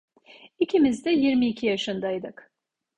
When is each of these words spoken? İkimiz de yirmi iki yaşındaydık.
İkimiz 0.59 1.05
de 1.05 1.11
yirmi 1.11 1.47
iki 1.47 1.65
yaşındaydık. 1.65 2.51